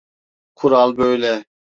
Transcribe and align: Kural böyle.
Kural 0.55 0.97
böyle. 0.97 1.45